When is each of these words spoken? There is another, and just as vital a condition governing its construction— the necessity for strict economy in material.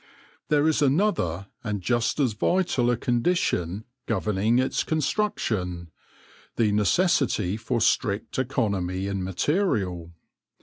There 0.47 0.67
is 0.67 0.81
another, 0.81 1.45
and 1.63 1.79
just 1.79 2.19
as 2.19 2.33
vital 2.33 2.89
a 2.89 2.97
condition 2.97 3.85
governing 4.07 4.57
its 4.57 4.83
construction— 4.83 5.91
the 6.57 6.71
necessity 6.71 7.55
for 7.55 7.79
strict 7.81 8.39
economy 8.39 9.05
in 9.05 9.23
material. 9.23 10.11